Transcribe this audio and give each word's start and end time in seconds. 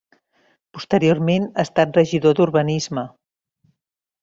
Posteriorment 0.77 1.45
ha 1.51 1.67
estat 1.69 2.01
regidor 2.01 2.37
d'urbanisme. 2.41 3.07